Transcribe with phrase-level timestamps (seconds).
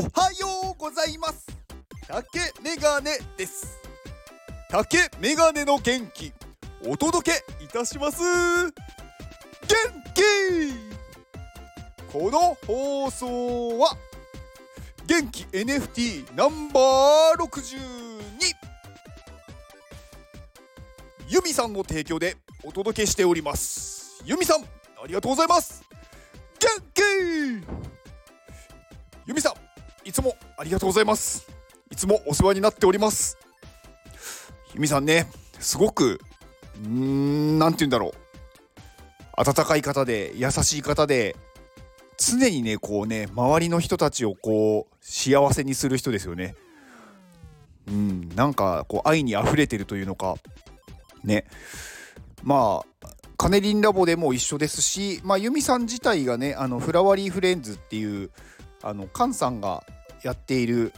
[0.00, 1.46] おはようございます。
[2.08, 3.76] 竹メガネです。
[4.70, 6.32] 竹メガネの元気
[6.86, 8.22] お届けいたします。
[8.22, 8.72] 元
[10.14, 10.22] 気！
[12.10, 13.94] この放送は
[15.06, 17.78] 元気 NFT ナンバー62
[21.28, 24.22] ユミさんの提供でお届けしております。
[24.24, 25.89] ユミさんありがとうございます。
[30.10, 31.48] いつもありがとうございます。
[31.88, 33.38] いつもお世話になっております。
[34.74, 35.28] ユミさんね
[35.60, 36.20] すごく
[36.84, 38.12] うんなんて言うんだろう。
[39.36, 41.36] 温かい方で優しい方で
[42.18, 46.56] 常にねこうね周りの人たちをこう幸せにする人ですよね。
[47.86, 50.34] うんなんかこう愛にあふれてるというのか。
[51.22, 51.44] ね。
[52.42, 58.32] まあカネリンラボでも一緒ですし、まあ、ユミさん自体がねあのフラワリーフレンズっていう
[58.82, 59.84] あのカンさんが
[60.22, 60.92] やっている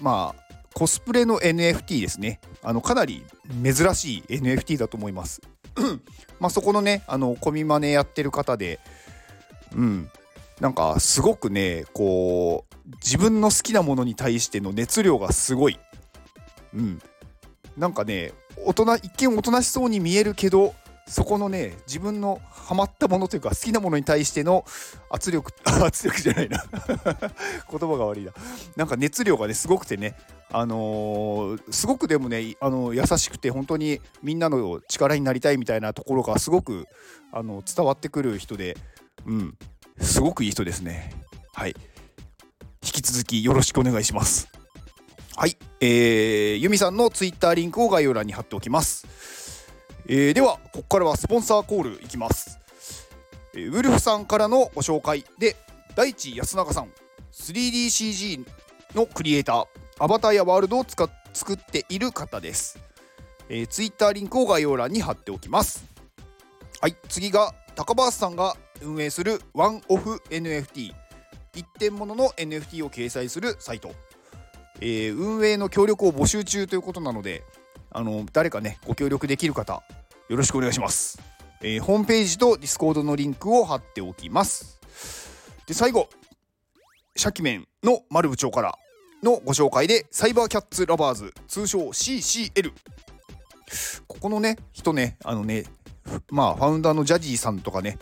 [0.00, 2.40] まあコスプレの NFT ですね。
[2.62, 3.24] あのかなり
[3.62, 5.40] 珍しい NFT だと思います。
[6.38, 8.80] まあそこのねあのコミマネやってる方で
[9.74, 10.10] うん。
[10.60, 15.78] なんかすごくねこう自分の好きなものに対しての熱量がすごい。
[16.74, 17.00] うん。
[17.76, 18.32] なんかね
[18.64, 20.74] 大人一見おとなしそうに見えるけど
[21.08, 24.64] そこのね自分のハマったものというか好きなものに対しての
[25.10, 25.52] 圧力
[25.84, 26.64] 圧力じゃないな。
[27.70, 28.32] 言葉が悪いな。
[28.76, 30.16] なんか熱量がねすごくてね。
[30.50, 36.86] あのー、すごくでもねあの優しくて本当にみんなの力になりたいみたいなところがすごく
[37.32, 38.76] あの伝わってくる人で
[39.26, 39.58] うん。
[40.00, 41.12] すごくいい人ですね。
[41.54, 41.74] はい。
[42.82, 44.48] 引き続きよろしくお願いします。
[45.36, 45.56] はい。
[45.80, 49.06] えー、ユミさんのツイッターリンクを概要欄に貼っておきます。
[50.10, 52.58] えー、ではここからはスポンサーコールいきます、
[53.54, 55.54] えー、ウルフさんからのご紹介で
[55.94, 56.88] 大地安永さん
[57.32, 58.46] 3DCG
[58.94, 59.66] のクリエイター
[59.98, 62.78] アバターやワールドを使っ作っている方です、
[63.48, 65.84] えー、ツイッターリンクを概要欄に貼っておきます。
[66.80, 70.92] はい次が高橋さんが運営するワンオフ NFT
[71.54, 73.92] 一点物の NFT を掲載するサイト、
[74.80, 77.42] えー、運営の協力を募集中ということなので
[77.90, 79.82] あの誰かねご協力できる方
[80.28, 81.18] よろしくお願いします、
[81.62, 84.78] えー、ホームページと Discord のリンクを貼っておきます。
[85.66, 86.10] で最後
[87.16, 88.74] シャキメンの丸部長から
[89.22, 92.72] のご紹介で Cyber Cats Lovers 通称 CCL
[94.06, 95.64] ここのね人ねあのね
[96.30, 97.98] まあファウンダーのジャジーさんとかね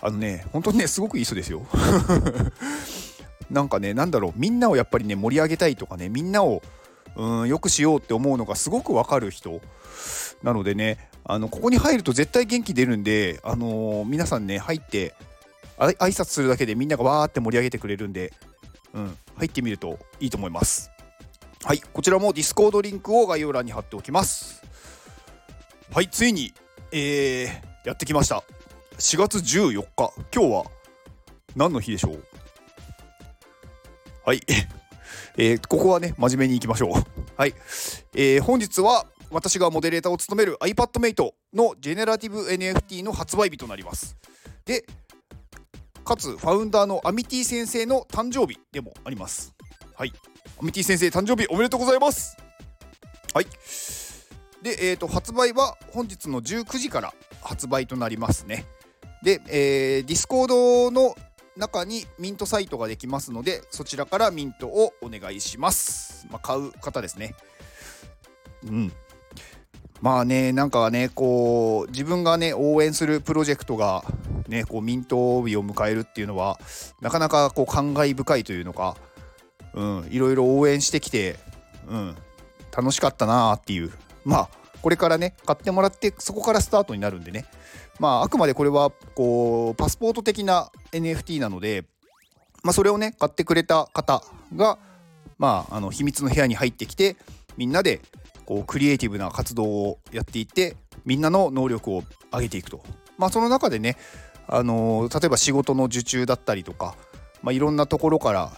[0.00, 1.62] あのね本当にねすごくいい人ですよ。
[3.50, 6.60] なんかねなんだろうみんなをやっぱりね盛り上げたいとかねみんなを
[7.14, 9.60] うんよくしようって思うのがすごくわかる人
[10.42, 15.14] なのでねあのここに入ると絶対元気出るんで、あのー、皆さんね入って
[15.78, 18.32] あ挨拶するだけでみんながわーって盛り上げてくれるんで、
[18.92, 20.90] うん、入ってみるといいと思います。
[21.64, 24.62] はいこちらも Discord リンクを概要欄に貼っておきます。
[25.92, 26.52] はいついに、
[26.90, 28.42] えー、やってきました。
[28.98, 30.12] 4月14日。
[30.34, 30.64] 今日は
[31.54, 32.24] 何の日でしょう？
[34.24, 34.40] はい。
[35.36, 36.92] えー、ここはね、真面目にいきましょう。
[37.36, 37.54] はい。
[38.14, 44.16] えー、本日は私がモデレーターを務める iPadMate のジェネラティブ NFT の発売日となります。
[44.64, 44.84] で、
[46.04, 49.54] かつファウンダーのアミティ先生の誕生日でもあります。
[49.96, 50.12] はい。
[50.60, 52.36] アミティ先生誕生日おめでとうございます。
[53.32, 53.46] はい。
[54.62, 58.66] で、えーと、発売は本日の19時から発売となりますね。
[59.22, 61.16] で、えー、 Discord の
[61.56, 67.34] 中にミントサイトができますのでそちらからミントをお願いします、まあ、買う方ですね
[68.64, 68.92] うん
[70.02, 74.04] まあねなんかねこう自分がね応援するプロジェクトが
[74.48, 76.58] ねこうミント日を迎えるっていうのは
[77.00, 78.96] なかなかこう感慨深いというのか
[79.74, 81.36] うんいろいろ応援してきて
[81.88, 82.16] うん
[82.76, 83.92] 楽しかったなーっていう。
[84.24, 84.48] まあ
[84.82, 87.44] これからね買ってもらってそこからスタートになるんでね。
[88.00, 91.84] まああくまでこれはこうパスポート的な NFT なので、
[92.64, 94.22] まあ、それをね買ってくれた方
[94.56, 94.78] が
[95.38, 97.16] まああの秘密の部屋に入ってきて
[97.56, 98.00] みんなで
[98.46, 102.82] こうクリエイティブな活動をやっていってみんなの能力を上げていくと。
[103.18, 103.96] まあその中でね
[104.48, 106.96] あの例えば仕事の受注だったりとか、
[107.42, 108.52] まあ、いろんなところから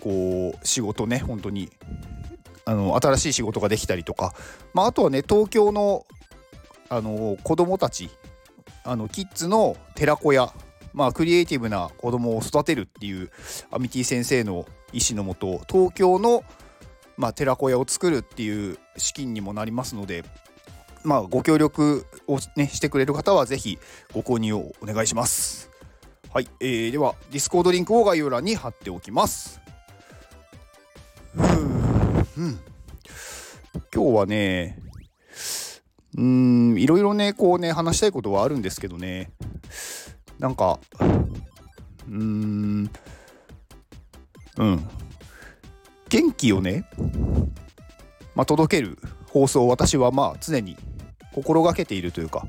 [0.00, 1.70] こう仕事ね本当に
[2.66, 4.34] あの新しい仕事ができたりとか、
[4.74, 6.06] まあ、あとはね東京の
[6.90, 8.10] あの子供たち
[8.84, 10.52] あのキッズの寺子屋
[10.94, 13.30] まあ、クリエイティブな子供を育てるっていう
[13.70, 16.44] アミティ先生の意思のもと東京の、
[17.16, 20.24] まあ、寺子屋を作るっていう資金にもなりますので、
[21.04, 23.78] まあ、ご協力を、ね、してくれる方は是非
[24.12, 25.70] ご購入をお願いします。
[26.32, 29.60] はい、えー、では Discord リンクを概要欄に貼っておきます。
[31.36, 31.42] う
[32.42, 32.58] ん
[33.94, 34.78] 今日はね
[36.16, 39.30] うんいろいろねこうね話したいことはあるんですけどね
[40.38, 42.90] なんかうーん
[44.58, 44.88] うん
[46.44, 46.84] 気をね、
[48.34, 48.98] まあ、届ける
[49.30, 50.76] 放送を私はまあ常に
[51.32, 52.46] 心がけているというか、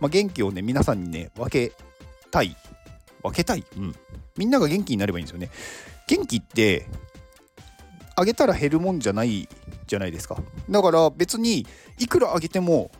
[0.00, 1.72] まあ、元気をね皆さんにね分け
[2.32, 2.56] たい
[3.22, 3.94] 分けたい、うん、
[4.36, 5.50] みんなが元気になればいいんですよね
[6.08, 6.86] 元気って
[8.16, 9.48] あげたら減るもんじゃない
[9.86, 10.36] じゃないですか
[10.68, 11.64] だから別に
[12.00, 12.90] いくらあげても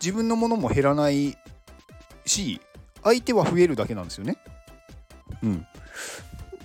[0.00, 1.36] 自分のものも減らない
[2.24, 2.60] し
[3.02, 4.36] 相手は増えるだけなんですよね
[5.42, 5.66] うん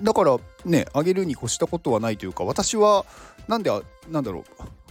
[0.04, 3.06] だからねあげるに越したことはないというか私は
[3.48, 3.72] なんで
[4.10, 4.44] なんだろう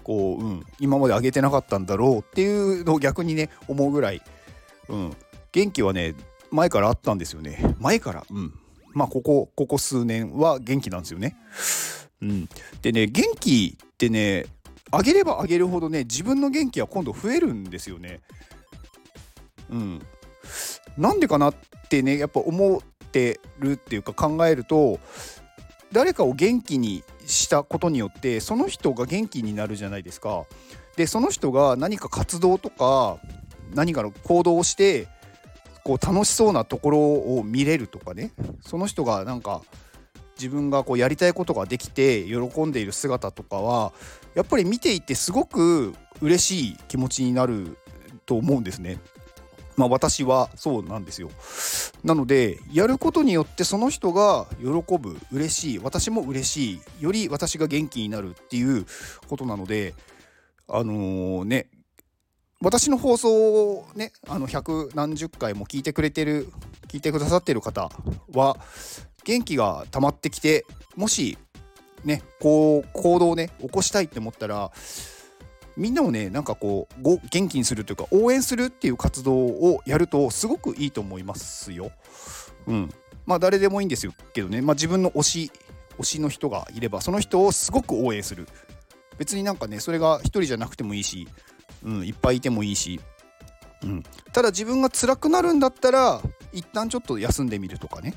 [0.02, 4.22] こう、うん、今まであげてなかったんだろうっていうのを逆にね思うぐらい、
[4.88, 5.16] うん、
[5.52, 6.14] 元気はね
[6.52, 7.74] 前からあったんですよね。
[7.80, 8.24] 前から。
[8.30, 8.52] うん。
[8.92, 11.36] まあここここ数年は元気なんですよね。
[12.20, 12.48] うん。
[12.82, 14.44] でね元気ってね
[14.90, 18.20] あげればあげるほどね自分の元気は今度増えるんですよね。
[19.70, 20.02] うん。
[20.98, 21.54] なんでかなっ
[21.88, 22.82] てねやっぱ思
[23.12, 24.98] てるっていうか考えると
[25.92, 30.44] 誰かを元気にしたことによってその人が元気になるじゃないですか。
[30.96, 33.18] でその人が何か活動とか
[33.74, 35.08] 何かの行動をして
[35.84, 39.62] こう楽しそうなところを見れるとかねその人がなんか
[40.36, 43.92] 自分がこうやりたいことができて喜んでいる姿とかは
[44.34, 47.76] やっぱり見ていてすごく嬉しい気持ちになる
[48.26, 48.98] と思うんですね。
[49.76, 51.30] まあ私はそうなんですよ。
[52.04, 58.86] なのでやることによってその人が喜ぶ嬉しい私も嬉しいより私が元気になるっていう
[59.28, 59.94] ことなので
[60.68, 61.68] あのー、ね
[62.60, 66.48] 私の放送をねあの百何十回も聞いてくれてる
[66.88, 67.90] 聞いてくださってる方
[68.34, 68.56] は
[69.24, 70.64] 元気が溜まってきて
[70.96, 71.38] もし
[72.04, 74.70] ねこう行動をね起こしたいって思ったら
[75.76, 81.90] みんなをねなんかこうご元気にするというか応援するっていう活動をやるとすごくいいと思いますよ。
[82.66, 82.90] うん、
[83.26, 85.52] まあ誰でもいいんですけどね、まあ、自分の推し
[85.98, 88.46] 推しの人がいればその人をすごく応援する。
[89.18, 91.28] 別になんかねそれが1人じゃなくてもいいし、
[91.84, 93.00] うん、いっぱいいてもいいし、
[93.82, 94.02] うん、
[94.32, 96.20] ただ自分が辛くなるんだったら
[96.52, 98.14] 一旦ちょっと休んでみるとかね、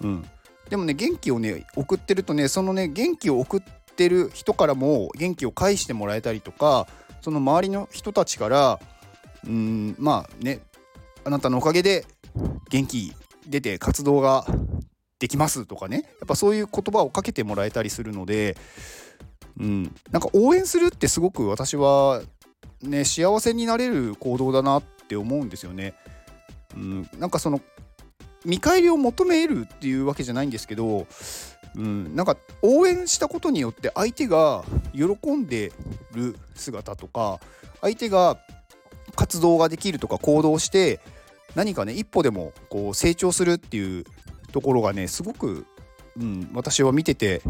[0.00, 0.24] うん、
[0.70, 6.86] でもね元気をね送ってるとねそのね元気を送ってってる人からも元気を返してもらえたりとか
[7.20, 8.78] その周りの人たちから
[9.44, 10.60] うんまあね
[11.24, 12.06] あなたのおかげで
[12.70, 13.12] 元気
[13.48, 14.46] 出て活動が
[15.18, 18.56] できますとかねやっぱそういう言葉をかけてもらえたりするので、
[19.58, 22.22] うん、なんか応援するってすごく私は
[22.82, 25.94] ね幸せになれる行動だなって思うんですよね。
[26.76, 27.60] うん、なんかその
[28.44, 31.08] 見返りを求めるっていうわけじゃないんですけど
[31.76, 35.72] うん、なんか応援したことによって相手が喜んで
[36.12, 37.40] る姿とか
[37.80, 38.38] 相手が
[39.14, 41.00] 活動ができるとか行動して
[41.54, 44.04] 何かね一歩でもこう成長するっていう
[44.52, 45.66] ところがねすごく、
[46.16, 47.42] うん、私は見てて、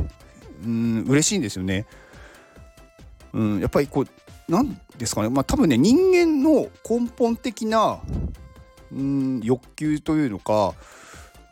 [0.64, 1.86] うん、嬉しいんですよね。
[3.32, 4.08] うん、やっぱりこう
[4.48, 8.00] 何ですかねまあ多分ね人間の根本的な、
[8.92, 10.74] うん、欲求というのか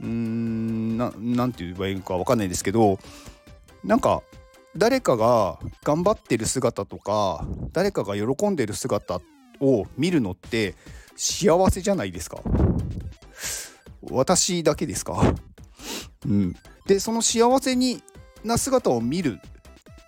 [0.00, 2.98] うーんななんて言えばいいのか分かんないですけど
[3.84, 4.22] なんか
[4.76, 9.20] 誰かが頑張ってる姿とか誰かが喜んでる姿
[9.60, 10.74] を見るのって
[11.16, 12.40] 幸せじゃないですか。
[14.10, 15.34] 私だけですか。
[16.26, 16.54] うん。
[16.86, 18.02] でその幸せに
[18.44, 19.40] な姿を見る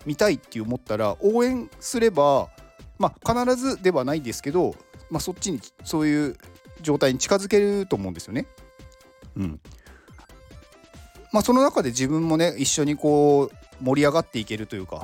[0.05, 2.49] 見たいって思ったら応援すれば
[2.97, 4.75] まあ必ずではないですけど、
[5.09, 6.37] まあ、そっちにそういう
[6.81, 8.45] 状態に近づけると思うんですよね。
[9.35, 9.59] うん、
[11.31, 15.01] まあ、その中で自分もね一緒にこう盛り上がっていけるというか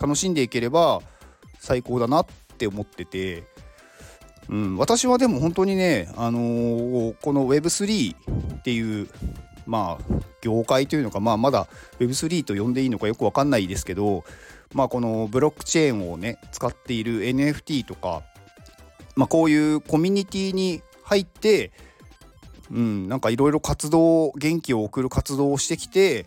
[0.00, 1.00] 楽しんでいければ
[1.58, 3.44] 最高だなって思ってて、
[4.48, 8.16] うん、私はでも本当にね、あのー、この Web3
[8.58, 9.08] っていう
[9.66, 11.66] まあ業界というのか、まあ、まだ
[11.98, 14.24] Web3 と呼んでいいのかよく分かんないですけど、
[14.72, 18.22] まあ、このブロックチェーンをね使っている NFT とか、
[19.16, 21.72] まあ、こういうコミュニティに入って
[22.70, 26.26] うん、なんかいろいろ活動元気を送る活動をしてきて、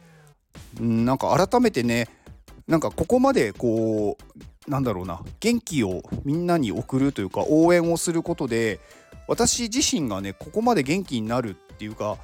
[0.79, 2.07] うん、なんか改めてね
[2.67, 4.17] なんかここまでこ
[4.67, 8.79] うなんだろうな元気をみんなに送るというか応援をすることで
[9.27, 12.17] 私自身がねここまで元気になるっていうか、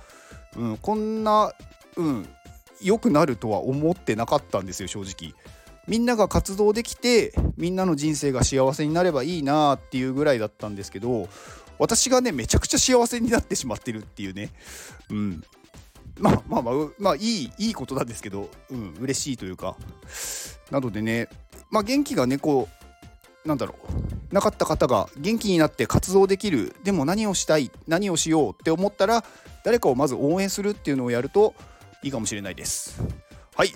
[0.55, 1.51] うん、こんな、
[1.95, 2.27] うん、
[2.81, 5.33] 良くなるとは思ってなかったんですよ正直。
[5.87, 11.29] みんなが活動できてみんなの人生が幸せになればいいなっていうぐらいだったんですけど
[11.79, 14.51] 私がねめちゃくちゃ幸せになってしまってるっていうね。
[15.09, 15.43] うん。
[16.19, 19.75] まあまあまあまあいいいいことなんですけどうん嬉しいというか。
[20.71, 21.29] なのでね
[21.69, 22.67] まあ元気がねこ
[23.45, 23.75] うなんだろ
[24.31, 24.33] う。
[24.33, 26.75] なかった方が元気になって活動できる。
[26.83, 29.23] でも何をしたい何をしようって思ったら
[29.63, 31.53] 誰かをまず応援するっていうのをやると
[32.03, 33.01] いいかもしれないです。
[33.55, 33.69] はい。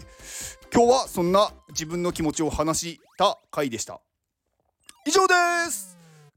[0.74, 4.02] 今日はそんな自分の気持ちを話した回でした。
[5.06, 5.34] 以上で
[5.72, 6.01] す。